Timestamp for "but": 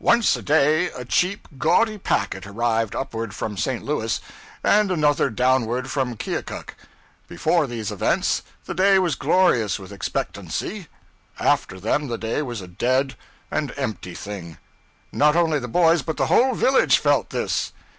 16.00-16.16